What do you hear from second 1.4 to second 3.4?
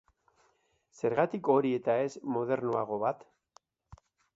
hori eta ez modernoago bat?